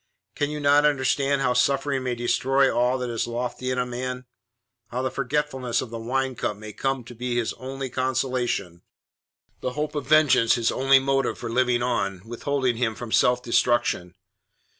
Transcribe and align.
Can 0.33 0.49
you 0.49 0.59
not 0.59 0.83
understand 0.83 1.41
how 1.43 1.53
suffering 1.53 2.01
may 2.01 2.15
destroy 2.15 2.73
all 2.73 2.97
that 2.97 3.09
is 3.11 3.27
lofty 3.27 3.69
in 3.69 3.77
a 3.77 3.85
man; 3.85 4.25
how 4.89 5.03
the 5.03 5.11
forgetfulness 5.11 5.79
of 5.79 5.91
the 5.91 5.99
winecup 5.99 6.57
may 6.57 6.73
come 6.73 7.03
to 7.03 7.13
be 7.13 7.35
his 7.35 7.53
only 7.53 7.87
consolation; 7.87 8.81
the 9.59 9.73
hope 9.73 9.93
of 9.93 10.07
vengeance 10.07 10.55
his 10.55 10.71
only 10.71 10.97
motive 10.97 11.37
for 11.37 11.51
living 11.51 11.83
on, 11.83 12.23
withholding 12.27 12.77
him 12.77 12.95
from 12.95 13.11
self 13.11 13.43
destruction? 13.43 14.15